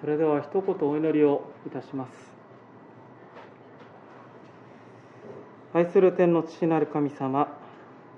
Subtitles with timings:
[0.00, 2.12] それでは一言お祈りをいたします。
[5.72, 7.48] 愛する天の父なる神様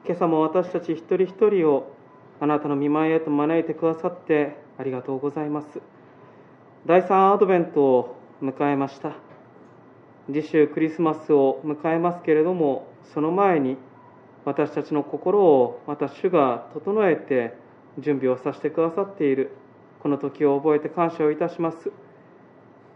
[0.05, 1.93] 今朝も私たち一人一人を
[2.41, 5.81] あなたの見舞いへと招いてくださってありがとうございます。
[6.87, 9.13] 第3アドベントを迎えました。
[10.27, 13.77] 次週クリスマスを迎えますけれどもその前に
[14.45, 17.55] 私たちの心をまた主が整えて
[17.99, 19.51] 準備をさせてくださっている。
[20.01, 21.91] この時を覚えて感謝をいたします。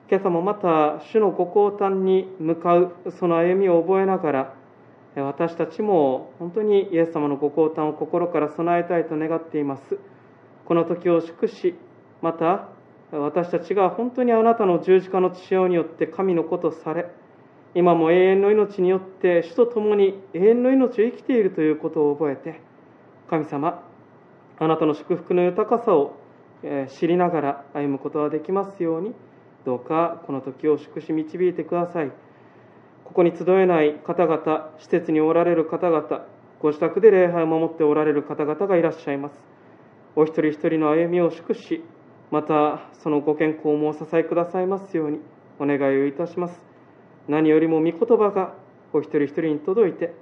[0.08, 4.54] 今朝もまた主のご降誕に向かうその歩みを覚えながら
[5.16, 9.98] 私たちも本当にイエス様のご降誕を心から備えたいと願っています。
[10.64, 11.74] この時を祝し
[12.20, 12.68] また
[13.10, 17.10] 私たちが本当にあなたの十字架の血潮によって神の子とされ
[17.74, 22.60] 今も永遠の命によって主と共に永遠の命を生きているということを覚えて
[23.28, 23.82] 神様
[24.58, 26.16] あなたの祝福の豊かさを
[26.88, 29.14] 知りながら歩むことができますように
[29.64, 32.12] どうかこの時を祝し導いてください。
[33.04, 36.26] ここに集えない方々施設におられる方々
[36.60, 39.34] ご自宅で礼拝を守っておられる方々がいらっしゃいます。
[40.14, 41.82] お一人一人の歩みを祝し
[42.30, 45.20] またそのご健康もお支えくださいますように
[45.58, 46.60] お願いをいたします。
[47.28, 48.54] 何よりも御言葉が
[48.92, 50.14] お一人一人に届いて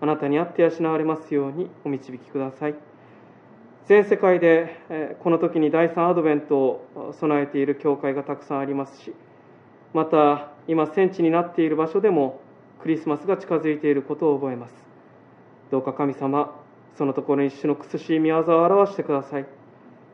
[0.00, 2.93] あなたにあって養われますようにお導きください。
[3.86, 9.12] 全世界でこの時に第3アドベントを備えている教会がたくさんありますし
[9.92, 12.40] また今戦地になっている場所でも
[12.80, 14.74] クリスマスが近づいていることを覚えます。
[15.70, 16.54] どうか神様
[16.96, 19.46] そのところに主の苦しい見業を表してください。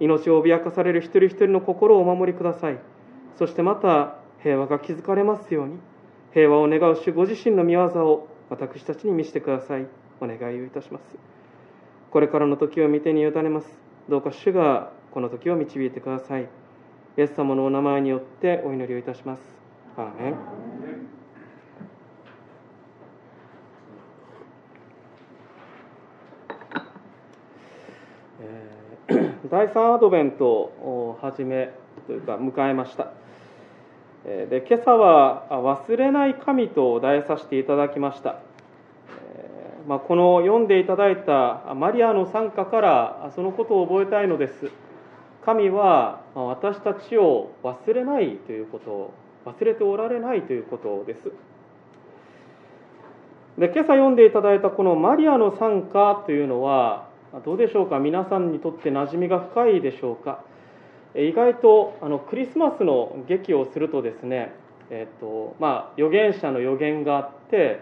[0.00, 2.78] 命を脅かされる一人一人の心をお守りください。
[3.38, 5.78] そしてまた平和が築かれますように
[6.32, 9.86] 平和を願う主ご自身の見業を私たちに見せてください。
[10.20, 11.39] お願いをいたします。
[12.10, 13.68] これからの時を見てに委ねます。
[14.08, 16.42] どうか主がこの時を導いてください。
[16.42, 16.46] イ
[17.16, 19.42] エス様のお名前によってお祈りをいたします。
[19.96, 20.34] アーメン。
[29.50, 31.72] 第3アドベントを始め
[32.06, 33.08] というか迎えました。
[34.24, 38.36] で今朝は「忘れない神」と題させていただきました。
[39.86, 44.70] まあ、この読んでいただいたマリアの参加からそのことを覚えたいのです。
[45.44, 49.14] 神は私たちを忘れないということ
[49.46, 51.32] 忘れておられないということです。
[53.58, 57.08] で今朝読んでいただいたこのマリアの参加というのは
[57.44, 57.98] どうでしょうか？
[57.98, 60.44] 皆さんにとって馴染みが深いでしょうか？
[61.14, 64.52] 意外とあのクリスマスの劇をするとですね、
[64.90, 67.80] えーとまあ、預言者の予言があって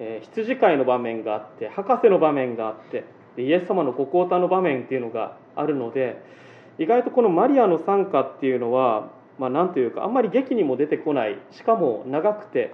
[0.00, 3.04] えー、羊飼いの場面があって博士の場面があって
[3.36, 6.22] イエス様のご降誕の場面っていうのがあるので
[6.78, 12.72] 意外とこのマリアの参加っていうのは、まあ、というかあんまり劇にも出てこないしかも長くて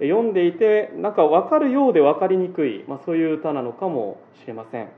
[0.00, 4.88] 読んでいてなんか分かるようで分かりにくい、まあ、そういう歌なのかもしれません。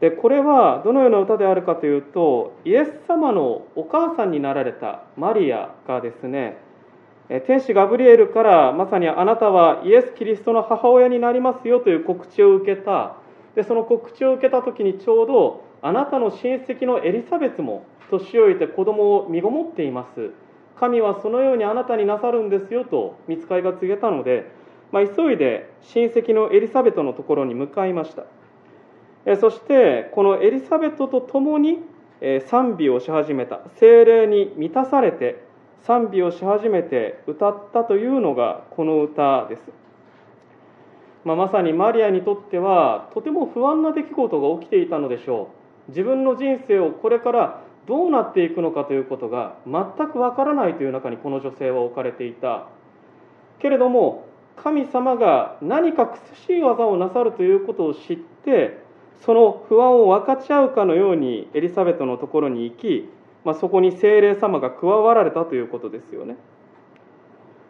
[0.00, 6.58] でこれはどのような歌であるかというとイエス様のお母さんになられたマリアがですね
[7.28, 13.16] 天使ガブリエルからまさにあなたはイエス・キリストの母親になりますよという告知を受けた。
[13.56, 20.30] でその告知を受けた時にちょうどあなたの親戚のエリザベスも年老いて子供を身ごもっています
[20.78, 24.50] 神はそのようにあなたになさるんですよと見つかりが告げたので、
[24.92, 28.24] まあ、急いで親戚のエリザベトのところに向かいました。
[29.40, 31.78] そしてこのエリザベトと共に
[32.46, 33.62] 賛美をし始めた。
[33.76, 35.45] 精霊に満たされて
[35.86, 39.62] 賛美をし始めて歌ったというのがこの歌です、
[41.24, 45.50] まあ、まさにマリアにとってはとても不安な出来事が起きていたのでしょ
[45.88, 45.90] う。
[45.90, 52.66] 自分の人生をこれからどうなっていくのかということが全くわからないという中にこの女性は置かれていた。
[53.60, 54.26] けれども
[54.56, 58.82] 神様が何か苦しい技をなさるということを知って
[59.24, 63.08] その不安を分かち合うかのようにエリザベトのところに行き
[63.46, 66.36] まあ、そこに精霊様が加わられたということですよね。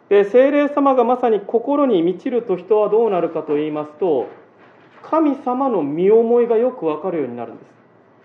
[0.09, 4.27] で精霊様がまさに心に満ちると人はどうなるかと言いますと
[5.03, 7.67] 神様の身思いがよくわかるようになるんです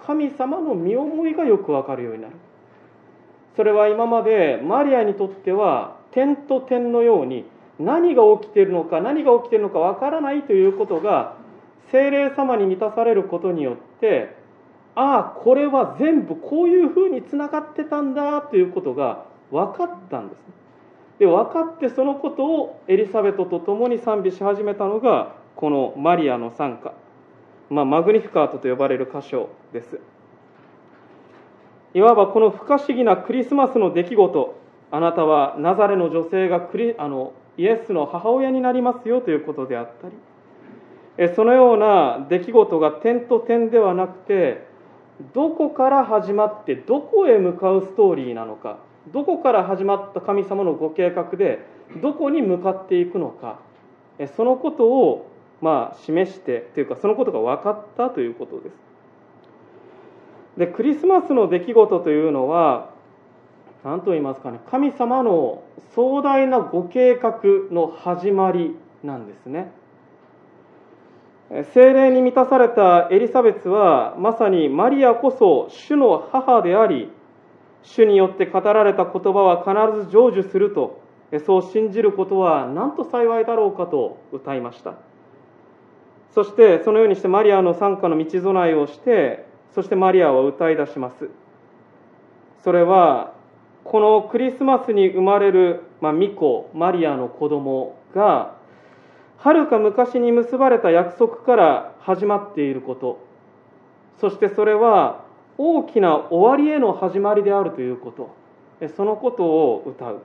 [0.06, 2.34] 神様の身思いがよくわかるようになる
[3.56, 7.44] それは今までマリアにとっては点と点のように
[7.80, 11.36] 何が起きているのか何が起きているのかわからないということが
[11.90, 14.40] 精霊様に満たされることによって
[14.94, 20.44] ああこれは全部こういうふうにつながってたんだということが分かったんですね。
[21.18, 26.94] で分かってそのことをエリザベトと共に賛美し始めたのがこのマリアの賛歌、
[27.70, 30.00] まあ、マグニフィカートと呼ばれる箇所です。
[31.94, 34.58] いわばこの不可思議なクリスマスの出来事。
[34.90, 41.28] あなたはナザレの女性がクリあのイエスの母親になりますよということであったり。
[41.34, 44.71] そのような出来事が点と点ではなくて
[45.34, 48.78] どこから始まってどこへ向かうストーリーなのか
[49.12, 51.58] どこから始まった神様のご計画で
[52.00, 53.58] どこに向かっていくのか
[54.36, 55.28] そのことを
[55.60, 58.76] まあ示してというかそのことが分かったということです。
[60.56, 62.90] でクリスマスの出来事というのは
[63.84, 65.62] 何と言いますかね神様の
[65.94, 69.72] 壮大なご計画の始まりなんですね。
[71.74, 77.12] 精霊に満たされたエリザベスはまさにマリアこそ主の母であり
[77.82, 81.02] 主によって語られた言葉は必ず成就すると
[81.44, 84.94] そう信じることは何と幸いだろうかと歌いました。
[86.34, 91.28] そしてそのようにしてマリアの参加の道備えをしてそしてマリアは歌い出します。
[92.64, 93.34] それは
[93.84, 98.56] このクリスマスに生まれる、まあ、巫女マリアの子供が
[99.42, 103.18] はるか昔に結ばれた約束から始まっていること。
[104.20, 105.24] そしてそれは
[105.58, 108.88] 大きな終わりへの始まりであるということ。
[108.96, 110.22] そのことを歌う。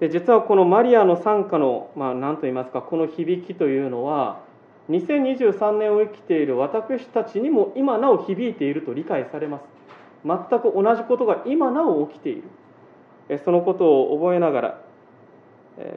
[0.00, 4.40] で実はこのマリアの賛歌の、まあ、何と言いますかこの響きというのは
[4.88, 9.64] 2023年を生きている私たちにも今なお響いていると理解されます。
[10.24, 12.44] 全く同じことが今なお起きている。
[13.44, 14.85] そのことを覚えながら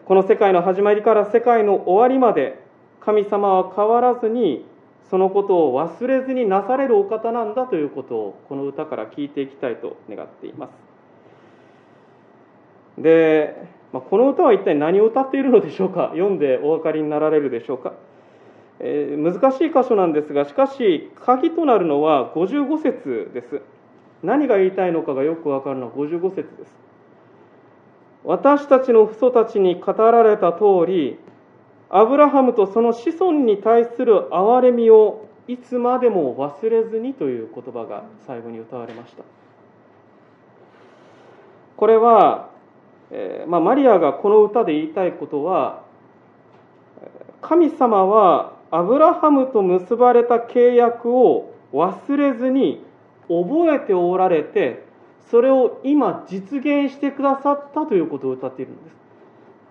[0.06, 2.62] この世界の始まりから世界の終わりまで
[3.00, 4.66] 神様は変わらずに
[5.10, 10.72] そのことを忘れずになされるお方なんだということをこの歌から聞いていきたいと願っています。
[13.02, 13.56] で、
[13.94, 16.10] まあ、この歌は一体何を歌っているのでしょうか？
[16.12, 17.94] 読んでお分かりになられるでしょうか、
[18.80, 23.62] えー、難しい箇所なんですがしかし鍵となるのは55節です。
[24.22, 26.89] 何が言いたいのかがよく分かるのは55節です。
[28.24, 31.18] 私たちの父祖たちに語られた通り
[31.89, 39.24] アブラハムとその子孫に対する憐れみをいつまでも忘れずにという言葉が最後に歌われました。
[41.75, 42.50] これは、
[43.10, 45.81] えー、まあ、マリアがこの歌で言いたいことは
[47.42, 52.83] 神様はアブラハムと結ばれた契約を忘れずに
[53.27, 54.83] 覚えておられて
[55.30, 58.96] それを今実現してくださったということを歌っているんです。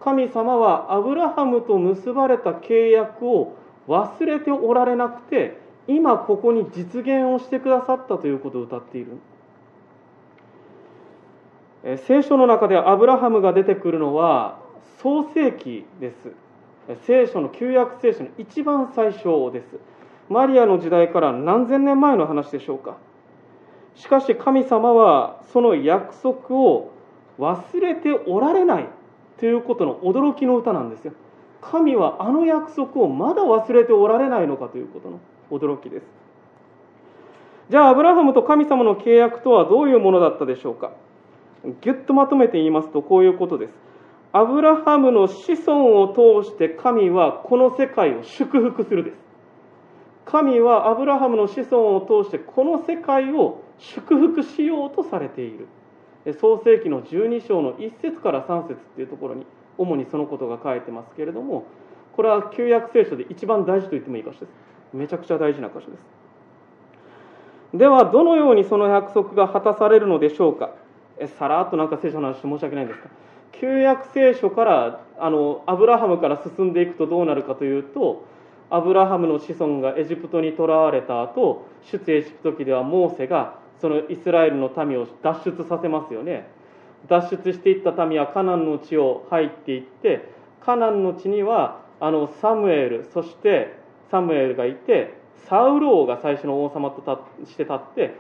[0.01, 3.57] 神様はアブラハムと結ばれた契約を
[3.89, 5.59] 忘れておられなくて
[5.89, 9.19] 今ここに実現をしてくださったということを歌っている。
[12.07, 14.59] 聖書の中でアブラハムが出てくるのは
[15.03, 16.97] 創世記です。
[17.07, 19.79] 聖書の旧約聖書の一番最初です。
[20.29, 22.97] マリアの時代から何千年前の話でしょうか。
[23.99, 26.93] しかし神様はその約束を
[27.39, 28.89] 忘れておられない
[29.39, 31.13] ということの驚きの歌なんですよ。
[31.61, 36.07] 神はあの約束をまだ忘れておられないのかということの驚きです。
[37.71, 40.93] じゃあアブラハムと神様の契約とはどういうものだったでしょうか。
[41.81, 43.75] ぎゅっとまとめて言いますとこういうことです。
[44.33, 49.17] アブラハムの子孫を通して神はこの世界を祝福するです。
[50.25, 55.67] 神はアブラハムの子孫を通してこの世界を祝福しようとされている。
[56.41, 59.47] 創世紀の12章の1節から3節っていうところに
[59.79, 61.65] 主にそのことが書いてますけれども
[62.13, 64.49] これは旧約聖書で一番大事と言ってもいい箇所です。
[64.93, 66.01] めちゃくちゃ大事な箇所です。
[67.75, 70.75] ではどのようにその約束が果たされるのでしょうか。
[71.19, 73.09] えさらっとなんか聖書の話申し訳ないんですか
[73.53, 78.25] 旧約聖書からあのアブラハムから進んでいくとどうなるかというと
[78.71, 86.49] アブラハムの子孫がエジプトに捕らわれた後出エジプト記ではモーセがそのイスラエルの民を脱出させますよね。
[87.09, 90.29] 脱出していった民はカナンの地を入っていって
[90.61, 93.77] カナンの地にはあのサムエルそして
[94.11, 95.15] サムエルがいて
[95.49, 97.03] サウル王が最初の王様と
[97.47, 98.15] して立って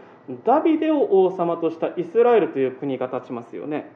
[0.44, 3.90] ダビデを王様としたイスラエルという国が立ちますよね。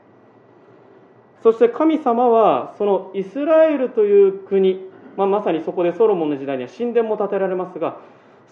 [1.42, 4.80] そして神様はそのイスラエルという国、
[5.16, 7.98] まあ、まさにそこでソロモンの時代には神殿も建てられますが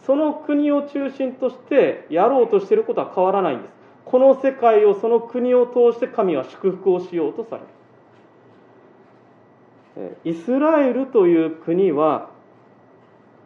[0.07, 3.75] その国を中心としてやろうとしていることは変わらないんです。
[4.04, 7.62] この世界をその国を通して神は祝福をしようとされ
[10.02, 10.16] る。
[10.25, 12.30] イスラエルという国は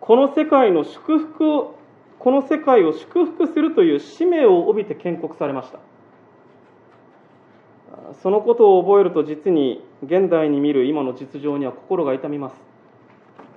[0.01, 1.79] この世界の祝福を
[2.19, 5.81] この世界を祝福するという使命を帯びて建国されました。
[8.23, 12.61] そのことを覚えると実に現代に見る今の実情には心が痛みます。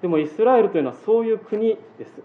[0.01, 2.21] でもイスラエルというのはそういう国です。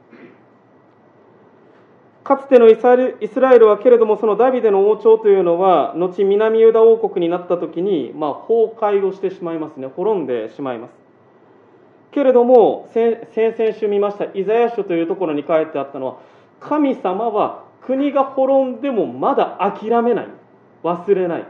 [2.25, 10.93] かつてのイスラエルはけれども、そのダビデの王朝というのは、後南ユダ王国になった時に、まあ、崩壊をしてしまいますね、滅んでしまいます。
[12.13, 16.17] けれども、先々週見ましたイザヤ書というところに書いてあったのは、
[16.61, 20.29] 神様は国が滅んでもまだ諦めない、
[20.85, 21.47] 忘れない。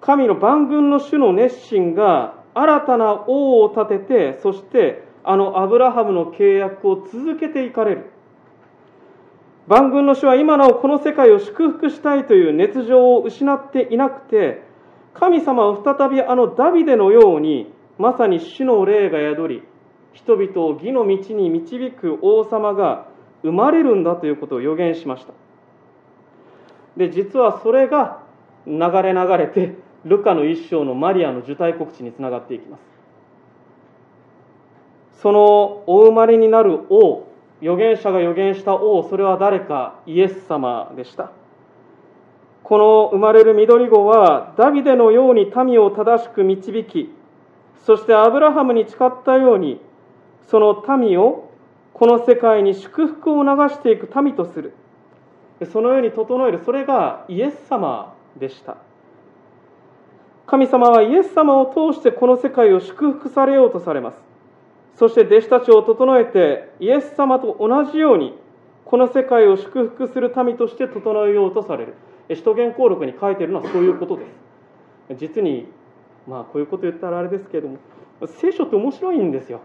[0.00, 8.10] 神の万軍の主の熱心が新たな王を立てて、そしてあのアブラハムの契約を続けていかれる。
[9.68, 14.62] 万軍の主は今なおこの世界を祝福したいという熱情を失っていなくて、
[15.12, 19.62] 神様は再びあのダビデのように、まさに主の霊が宿り、
[20.14, 23.08] 人々を義の道に導く王様が
[23.42, 25.34] 生まれるんだということを予言しました。
[26.96, 28.22] で、実はそれが
[28.66, 29.74] 流れ流れて、
[30.06, 32.80] ルカの一章のマリアの受胎告知につながっていきます。
[35.20, 37.27] そのお生まれになる王、
[37.60, 41.32] 預言者が預言した王、それは誰か、イエス様でした。
[42.62, 47.12] この生まれる緑子は、ダビデのように民を正しく導き、
[47.84, 49.80] そしてアブラハムに誓ったように、
[50.46, 51.50] その民を
[51.94, 54.74] この世界に祝福を流していく民とする。
[55.72, 58.76] そのように整える、それがイエス様でした。
[60.46, 64.27] 神様はイエス様を通してこの世界を祝福されようとされます。
[64.98, 68.36] そして弟子たちを整えてイエス様と同じように
[68.84, 71.94] この世界を祝福する民として整えようとされる。
[72.34, 75.14] 使徒言行録に書いているのはそういうことです。
[75.16, 75.68] 実に
[76.26, 77.78] まあこういうこと言ったらあれですけれども
[78.26, 79.60] 聖書って面白いんですよ。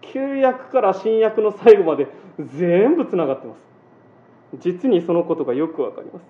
[0.00, 2.06] 旧約から新約の最後まで
[2.38, 3.58] 全部つながってます。
[4.60, 6.24] 実にそのことがよくわかります。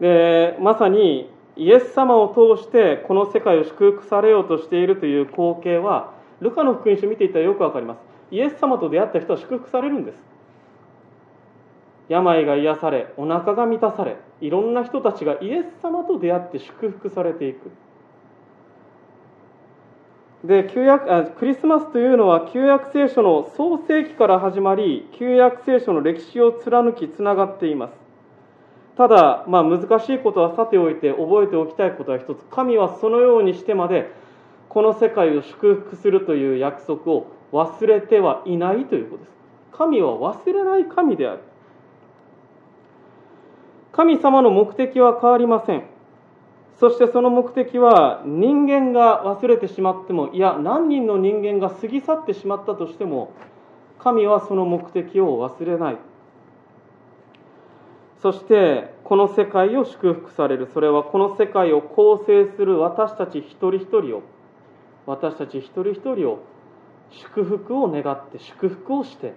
[0.00, 7.98] でまさにイエス様を通してこの世界を祝福されようとしているという光景はルカの福音書見ていたらよくわかります。
[8.30, 10.16] イエス様と出会った人は祝福されるんです。
[12.08, 17.70] 病が癒されお腹が満たされいろんな人たちがイエス様と出会って祝福されていく。
[20.44, 27.92] で旧約あクリスマスというのは旧約聖書の創世記から始まり旧約聖書の歴史を貫きつながっています。
[28.96, 32.44] ただ、まあ、難しいことはさておいて覚えておきたいことは一つ。
[32.50, 34.10] 神はそのようにしてまで
[34.72, 39.32] この世界を祝福するという約束を忘れてはいないということです。
[39.76, 41.40] 神は忘れない神である。
[43.92, 45.84] 神様の目的は変わりません。
[46.80, 53.34] そしてその目的は人間が忘れてしまっても、いや、何人の人間が過ぎ去ってしまったとしても、
[53.98, 55.98] 神はその目的を忘れない。
[58.22, 60.66] そして、この世界を祝福される。
[60.72, 64.22] それはこの世界を構成する私たち一人一人を
[65.06, 66.44] 私たち一人一人を
[67.10, 69.34] 祝福を願って祝福をして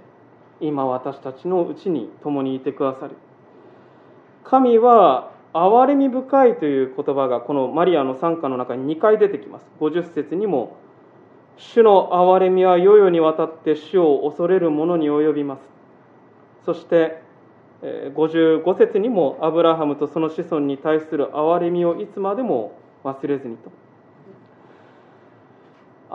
[0.61, 3.15] 今私たちのうちに共にいてくださる
[4.43, 9.65] 神は憐れみ深いという言葉がこのマリアの賛歌の中に2回出てきます。
[9.79, 10.75] 50節にも
[11.57, 15.61] 主の憐れみは世々にわたって主を恐れる者に及びます。
[16.65, 17.21] そして
[17.81, 23.71] 55節にもアブラハムとその子孫に対する憐れみをいつまでも忘れずにと。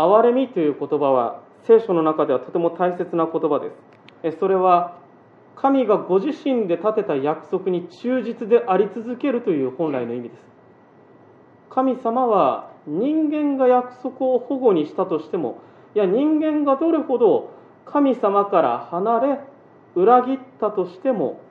[0.01, 3.61] 憐れみという言葉は聖書の中ではとても大切な言葉
[4.23, 4.97] ですそれは
[5.57, 10.41] 神がご自身で立てた約束に忠実であり続けるという本来の意味です
[11.69, 15.61] 神様は人間が約束を保護にしたとしても
[15.95, 17.53] いや人間がどれほど
[17.85, 19.41] 神様から離れ
[19.95, 21.43] 裏切ったとしても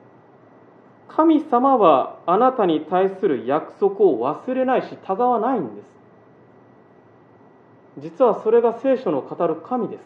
[1.06, 5.99] 神様はあなたに対する約束を忘れないし、たがわないんです。
[8.02, 10.00] 実はそれが聖書の語る神です。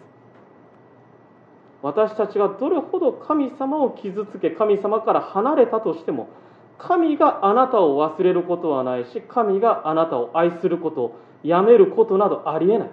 [1.82, 6.30] 私たちがどれほど神様を傷つけ神様から離れたとしても
[6.78, 12.90] 神があなたを忘れることはないし神があなたを愛することをやめることなどありえない。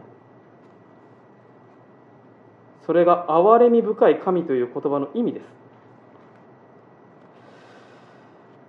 [2.85, 5.41] それが憐れみ深い神という言葉の意味で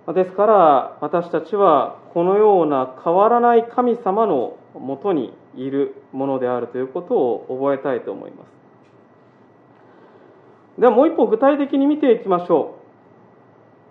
[0.07, 0.13] す。
[0.13, 8.47] ですから私たちはこのような変わらない神様のもとにいるものであるということを覚えたいと思います。
[10.79, 12.77] ではもう一歩具体的に見ていきましょ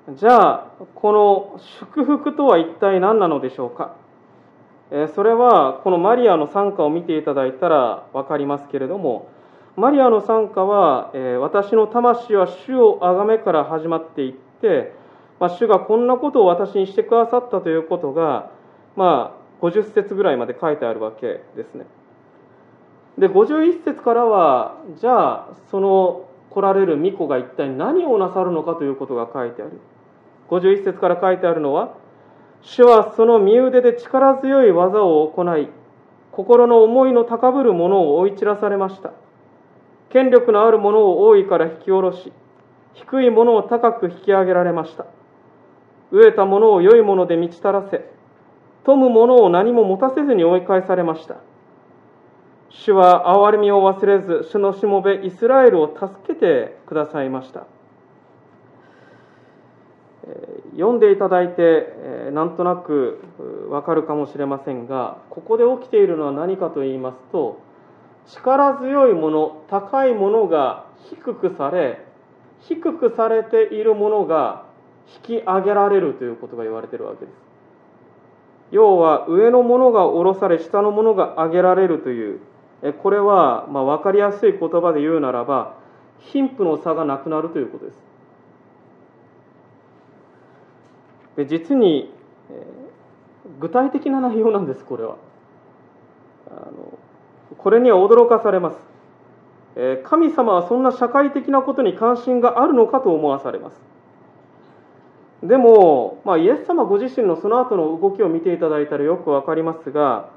[0.09, 0.15] う。
[0.17, 3.95] じゃあこの祝福とは一体何なのでしょうか。
[5.15, 9.31] それはこのマリアの賛歌を見ていただいたら分かりますけれども
[9.75, 14.93] マリアの賛歌は私の魂は主をあがめから始まっていって
[15.41, 18.51] 主がこんなことを私にしてくださったということが
[18.95, 21.87] まあ50節ぐらいまで書いてあるわけですね。
[23.17, 29.81] で51節からはじゃあその来られる巫女が一体何をなさるのかということが書いてある。
[30.51, 31.95] 51節から書いてあるのは
[32.61, 35.69] 主はその身腕で力強い技を行い
[36.33, 39.13] 心の思いの高ぶる者を追い散らされました。
[40.11, 42.33] 権力のある者を王位から引き下ろし
[42.95, 45.07] 低い者を高く引き上げられました。
[46.13, 48.11] 飢えた者を良いもので満ち足らせ
[48.85, 51.37] 富む者を何も持たせずに追い返されました。
[52.71, 57.67] 主は憐れみを忘れず主のしもべイスラエルを助けてくださいました。
[60.73, 63.21] 読んでいただいてなんとなく
[63.69, 67.61] わかるかもしれませんがここで起きているのは何かと言いますと
[68.27, 72.05] 力強いもの高いものが低くされ
[72.61, 74.65] 低くされているものが
[75.27, 77.52] 引き上げられるということが言われているわけです。
[78.73, 82.41] 要は上のものが下ろされ下のものが上げられるという。
[82.99, 85.77] これはま分かりやすい言葉で言うならば
[86.19, 87.99] 貧富の差がなくなるということです。
[91.37, 92.13] で実に、
[92.51, 92.67] え、
[93.61, 95.17] 具体的な内容なんですこれは。
[96.51, 96.99] あの
[97.57, 98.77] これには驚かされます、
[99.77, 103.77] え、神様はそんな社会的なことに関心があるのかと思わされます。
[105.43, 110.31] でも、まあ、イエス様ご自身のその後の動きを見ていただいたらよく分かりますが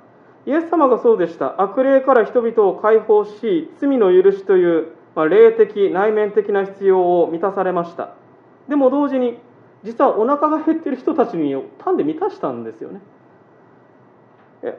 [0.48, 1.62] イエス様がそうでした。
[1.62, 8.14] 悪霊から人々を解放し罪の許しという、まあ、霊的内面的な必要を満たされました。
[8.68, 9.40] でも同時に
[9.84, 13.02] 実はお腹が減っている人たちに単で満たしたんですよね。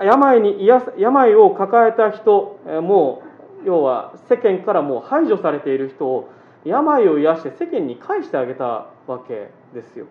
[0.00, 3.22] 病に癒病を抱えた人も
[3.64, 6.28] う要は世間からもう排除されている人を
[6.64, 10.06] 病を癒して世間に返してあげたわけですよ。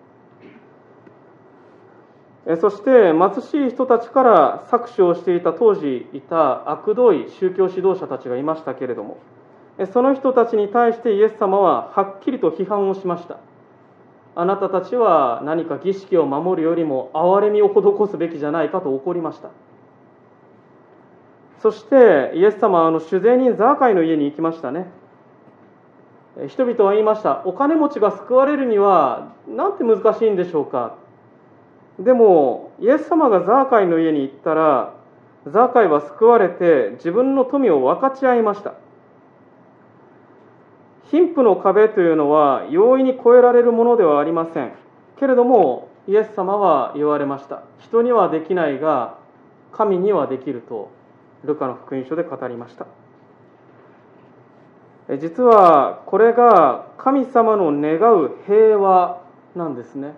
[2.62, 9.18] そして貧しい人たちから搾取をしていた当時いた悪どい宗教指導者たちがいましたけれども
[9.92, 13.40] その人たちに対してイエス様ははっきりと批判をしました。
[14.38, 19.50] あなたたちは何か儀式を守るよりも憐れみを施すべきじゃないかと怒りました。
[21.62, 24.88] そしてイエス様はあの主税人ザーカイの家に行きましたね。
[26.48, 27.44] 人々は言いました。
[27.46, 30.98] お金持ちが救われるにはなんて難しいんでしょうか。
[32.00, 34.94] でもイエス様がザーカイの家に行ったら
[35.48, 38.74] ザーカイは救われて自分の富を分かち合いました。
[41.12, 44.74] 貧富の壁というのは容易に越えられるものではありません。
[45.18, 47.64] けれどもイエス様は言われました。
[47.80, 49.18] 人にはできないが
[49.72, 50.90] 神にはできると
[51.44, 52.88] ルカの福音書で語りました。
[55.20, 59.22] 実はこれが神様の願う平和
[59.56, 60.16] なんですね。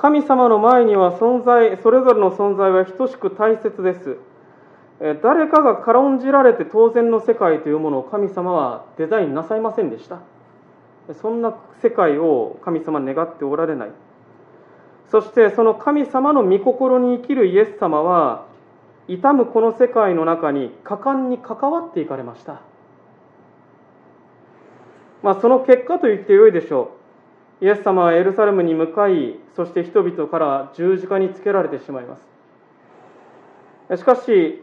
[0.00, 4.16] 神様の前には存在それぞれの存在は等しく大切です。
[5.22, 10.20] 誰かが軽んじられて当然の世界というものを神様はデザインなさいませんでした。
[11.20, 13.90] そんな世界を神様願っておられない。
[15.10, 18.46] そしてその神様の御心に生きるイエス様は
[19.06, 22.62] 傷むこの世界の中に果敢に関わっていかれました、
[25.22, 26.99] まあ、その結果と言ってよいでしょう。
[27.62, 32.16] イエス様はエルサレムに向かいそして人々から十字架につけられてしまいま
[33.88, 33.96] す。
[33.98, 34.62] しかし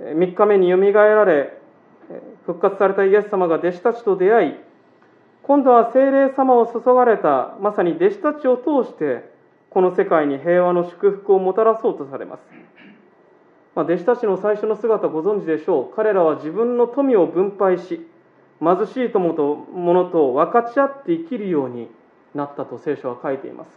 [0.00, 1.58] 3日目によみがえられ
[2.46, 4.54] 復活されたイエス様が弟子たちと出会い
[5.42, 9.30] 今度は聖霊様を注がれたまさに弟子たちを通して
[9.70, 12.40] この世界に平和の祝福をもたらそうとされます。
[13.74, 15.96] まあ、弟子たちの最初の姿ご存知でしょう。
[15.96, 18.04] 彼らは自分の富を分配し
[18.60, 21.88] 貧しい友と者と分かち合って生きるように
[22.34, 23.68] なったと聖書は書いています。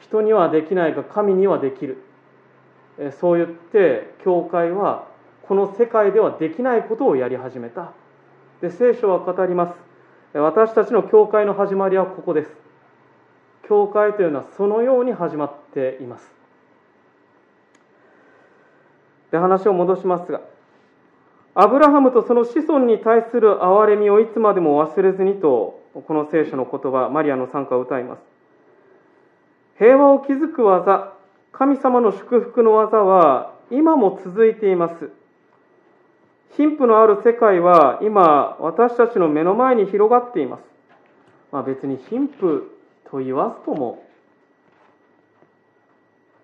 [0.00, 2.02] 人にはできないが神にはできる。
[3.20, 5.08] そう言って教会は
[5.42, 7.92] この世界ではできないことをやり始めた。
[8.60, 9.74] で聖書は語りま
[10.32, 10.38] す。
[10.38, 12.50] 私たちの教会の始まりはここです。
[13.68, 16.30] 教会というのはそのように始まっています。
[19.30, 20.40] で話を戻しますが
[21.54, 28.20] アブラハムとその子孫に対する憐れみをいつまでも忘れずにとこの聖書の言葉マリアの賛歌を歌います。
[29.78, 31.14] 平和を築く技
[31.52, 35.10] 神様の祝福の技は今も続いています。
[36.56, 40.60] 貧富のある世界は今私たちの目の前に広がっています、
[41.52, 42.62] まあ、別に貧富
[43.08, 44.02] と言わずとも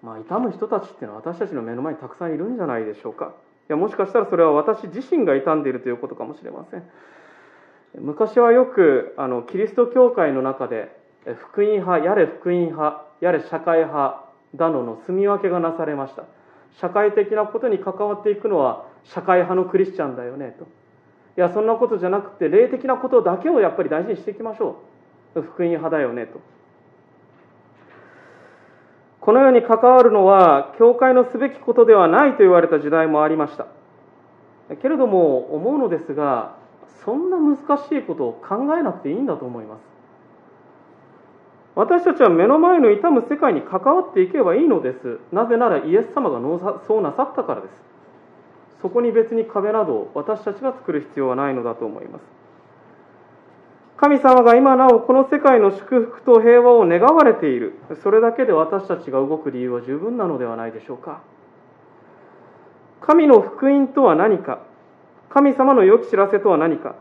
[0.07, 3.35] まあ、痛む人たちっていうのは私たちの目の前にたくさんいるんじゃないでしょうか。
[3.69, 6.85] いやもしかしたらそれは私自身が傷んでいるということかもしれません。
[7.99, 10.95] 昔はよくあのキリスト教会の中で
[11.51, 16.25] 福音派やれ福音派やれ社会派だのの住み分けがなされました。
[16.81, 20.65] 社会的なことに関わっていくのは社会派のクリスチャンだよねと。
[20.65, 24.83] いやそんなことじゃなくて霊的なことだけをやっぱり大事にしていきましょ
[25.35, 25.43] う。
[25.43, 26.41] 福音派だよねと。
[29.21, 33.67] このように関わるのは教会のすべきことではないと言われた時代もありました。
[34.83, 36.57] けれども思うのですが
[37.07, 39.81] そんな難しいことを考えなくていいんだと思います。
[41.77, 45.21] 私たちは目の前の痛む世界に関わっていけばいいのです。
[45.31, 46.41] なぜならイエス様が
[46.89, 47.71] そうなさったからです。
[48.83, 52.23] そこに別に壁など私たちが作る必要はないのだと思います。
[53.99, 57.79] 神様が今なおこの世界の祝福と平和を願われている。
[58.03, 61.21] それだけで私たちが動く理由は十分なのではないでしょうか。
[63.01, 64.61] 神の福音とは何か。
[65.31, 66.95] 神様の良き知らせとは何か。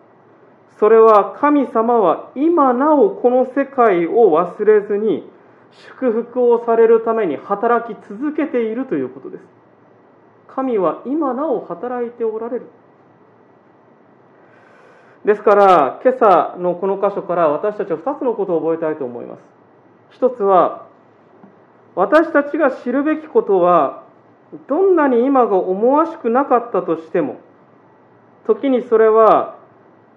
[0.80, 5.24] それは神様は今なおこの世界を忘れずに
[5.72, 9.44] 祝福をされるために働き続けているということです。
[10.48, 12.68] 神は今なお働いておられる。
[15.26, 19.40] ですから今朝のこの箇所から私たちは2つのことを覚えたいと思います。
[20.12, 20.88] 一つは
[21.96, 24.04] 私たちが知るべきことは
[24.68, 27.38] どんなに今が思わしくなかったとしても
[28.46, 29.58] 時にそれは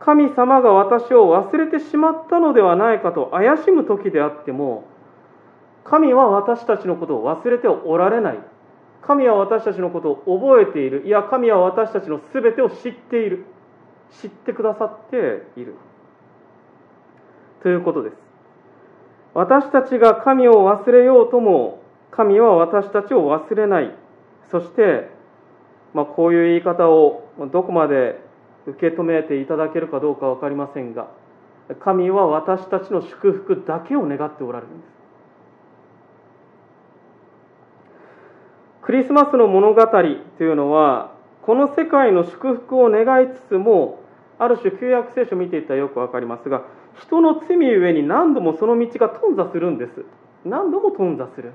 [0.01, 4.85] 神様が私を忘れてしまったのではないかと怪しむ時であっても
[5.89, 8.39] 神は私たちのことを忘れておられない。
[9.01, 11.07] 神は私たちのことを覚えている。
[11.07, 13.47] いや神は私たちの全てを知っている。
[14.21, 15.17] 知ってくださって
[15.57, 15.75] いる。
[17.63, 18.17] ということです。
[19.33, 23.95] 私たちが神を忘れようとも神は私たちを忘れない。
[24.51, 25.09] そして、
[25.95, 28.21] まあ、こういう言い方をどこまで
[28.67, 31.09] 受け止めていただけるかどうか分かりませんが
[31.81, 34.99] 神は私たちの祝福だけを願っておられるんです。
[38.83, 44.01] クリスマスの物語というのはこの世界の祝福を願いつつも
[44.39, 46.63] ある種旧約聖書を見ていたらよく分かりますが
[47.03, 50.05] 人の罪ゆえに何度もその道が頓挫するんです。
[50.45, 51.53] 何度も頓挫する。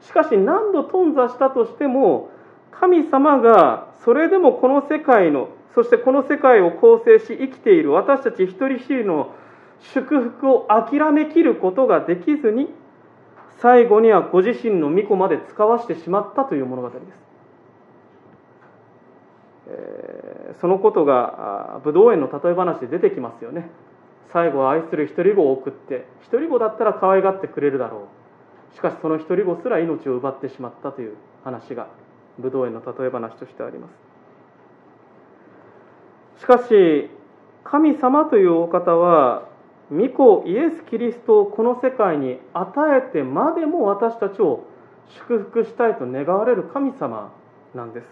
[0.00, 2.30] しかし何度頓挫したとしても
[2.72, 9.34] 神様がそれでもこの世界のそしてこの世界を構成し生きている私たち一人一人の
[9.92, 12.68] 祝福を諦めきることができずに
[13.60, 17.00] 最後にはご自身の御子まで使わしてしまったという物語です、
[19.68, 23.70] えー、そのことが武道園の例え話で出てきますよね。
[24.32, 28.08] 最後は愛する一人子を送って一人子だったら可愛がってくれるだろ
[28.72, 28.74] う。
[28.76, 31.88] しかしその一人子すら命を奪ってしまったという話が
[32.38, 33.88] 武道園の例え話としてありま
[36.36, 36.42] す。
[36.42, 37.10] しかし
[37.64, 39.48] 神様というお方は
[39.90, 44.64] 御子イエス・キリストをこの世界に与えてまでも私たちを
[45.28, 47.32] 祝福したいと願われる神様
[47.74, 48.06] なんです。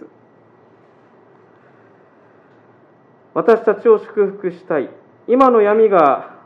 [3.35, 4.91] 私たちを祝福したい。
[5.29, 6.37] 今の闇が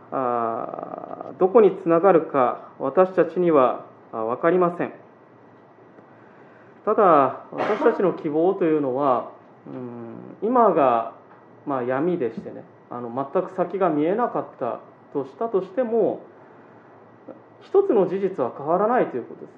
[1.38, 5.01] どこにつながるか私たちには分かりません。
[6.84, 9.30] ただ私たちの希望というのは
[9.66, 11.14] うん今が
[11.66, 14.80] まあ、闇でしてねあの全く先が見えなかった
[15.12, 16.22] としたとしても
[17.62, 19.54] 一つの事実は変わらないということです。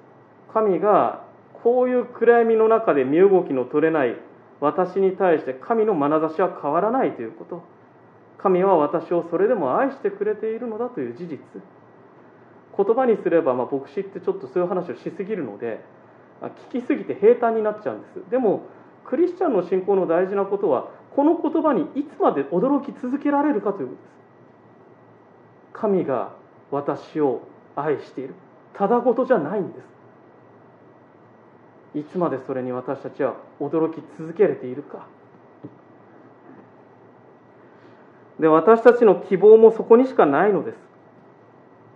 [0.53, 1.25] 神が
[1.63, 4.15] こういう暗闇の中で身動きの取れない
[4.61, 7.63] 私に対して神の眼差しは変わらないということ。
[8.37, 11.39] 神は私をそれでも愛してくれているのだという事実。
[12.77, 15.83] 言葉にすれば、まあ、牧師ってちょっとそういう話をしすぎるので
[16.41, 18.29] 聞きすぎて平坦になっちゃうんです。
[18.29, 18.63] でも
[19.05, 24.15] クリスチャンの信仰の大事なことはこの言葉にいつまで驚き続けられるかということです。
[25.73, 26.33] 神が
[26.71, 27.41] 私を
[27.75, 28.35] 愛している。
[28.73, 29.81] ただごとじゃないんで
[31.93, 31.99] す。
[31.99, 35.07] いつまでそれに私たちは驚き続けれているか。
[38.39, 40.77] で私たちの希望もそこにしかないのです。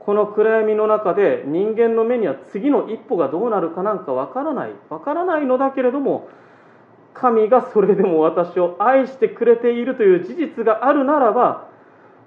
[0.10, 4.72] この暗闇の中で人間の目には次の一歩がどうなるかなんかわからない。
[4.90, 6.30] わからないのだけれども
[7.14, 11.70] 神がそれでも私を愛してくれているという事実があるならば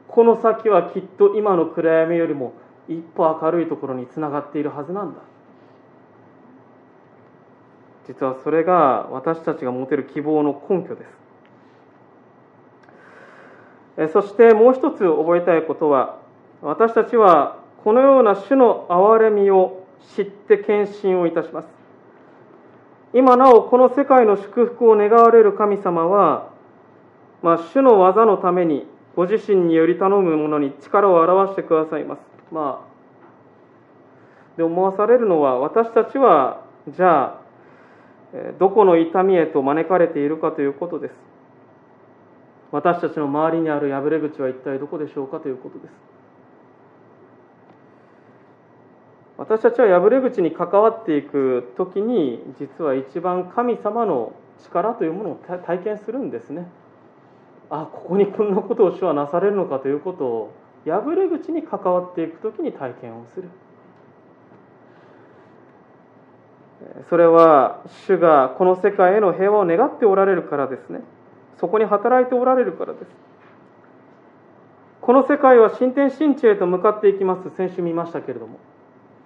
[0.07, 2.53] この先はきっと今の暗闇よりも
[2.89, 5.19] 一歩明るいところにつながっているはずなんだ。
[8.07, 11.05] 実はそれが私たちが持てる希望の根拠で
[14.07, 14.13] す。
[14.13, 16.21] そしてもう一つ覚えたいことは
[16.61, 21.69] 私たちはこのような主の憐れみを知って献身をいたします
[23.15, 26.51] 今なおこの世界の祝福を願われる神様は、
[27.43, 32.21] まあ、主の技のためにご自身により頼む者に力を表してくださいます。
[32.51, 32.87] ま
[34.55, 37.43] あ、で思わされるのは私たちはじゃあ
[38.59, 41.15] どこの痛みへと招かれているかということです。
[42.71, 45.93] 私たちの周りにある破れ口は一体どこでしょうかということです
[49.43, 56.69] 私たちは破れ口に関わっていく時に実は一番神様の力というものを体験するんですね。
[57.69, 60.53] あここにこんなことを主はなされるのかということを
[60.85, 63.49] 破れ口に関わっていく時に体験をする。
[67.11, 71.01] それは主がこの世界への平和を願っておられるからですね。
[71.59, 73.07] そこに働いておられるからです。
[75.01, 77.51] この世界は新天新地へと向かっていきます。
[77.57, 78.61] 先週見ましたけれども。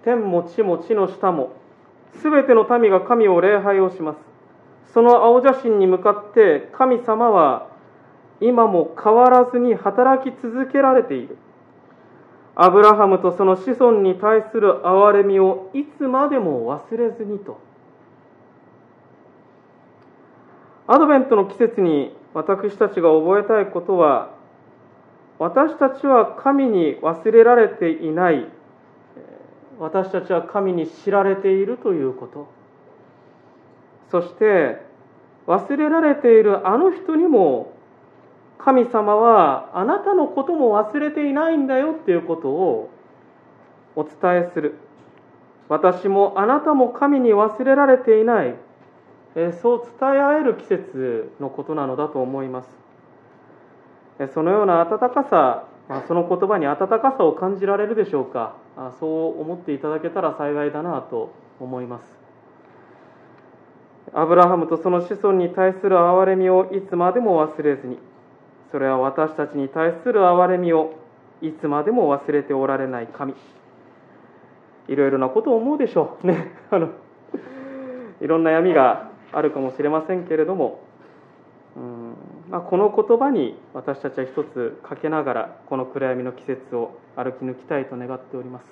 [0.07, 1.51] 天も地も地の下も
[2.23, 4.19] すべての民が神を礼拝をします。
[4.95, 7.69] その青写真に向かって神様は
[8.41, 11.37] 今も変わらずに働き続けられている。
[12.55, 17.61] アブラハムとその子孫に対する憐れみをいつまでも忘れずにと。
[20.87, 24.31] アドベントの季節に私たちが覚えたいことは
[25.41, 28.56] 私たちは神に忘れられていない
[29.79, 32.49] 私たちは神に知られているということ。
[34.11, 34.81] そして
[35.47, 37.73] 忘れられているあの人にも
[38.59, 42.91] 神様はあなたのことも忘れていないんだよっていうことを
[43.95, 44.13] お伝
[44.49, 44.75] えする。
[45.69, 48.55] 私もあなたも神に忘れられていない。
[49.61, 54.33] そう伝え合える季節のことなのだと思います。
[54.33, 55.65] そのような温かさ
[56.09, 58.55] その言葉に温かさを感じられるでしょうか。
[59.01, 62.05] そう思っていただけたら幸いだなと思います。
[64.13, 67.99] アブラハムとその子孫に対する憐れみをいつまでも忘れずに
[68.71, 70.95] それは私たちに対する憐れみを
[71.41, 73.35] いつまでも忘れておられない神。
[74.89, 76.27] いろいろなことを思うでしょう。
[76.27, 76.53] ね。
[76.71, 76.91] あの
[78.21, 80.81] いろんな闇があるかもしれませんけれども、
[82.49, 88.67] まあ、この言葉に私たちは一つかけながらこの暗闇の季節を歩き抜きたいと願っております。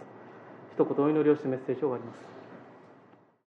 [0.77, 2.34] 一言お祈りをしてメッセージを終わります。